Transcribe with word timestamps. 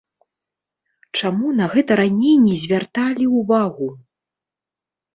Чаму 1.19 1.47
на 1.59 1.69
гэта 1.75 1.99
раней 2.01 2.35
не 2.49 2.57
звярталі 2.65 3.25
ўвагу? 3.39 3.95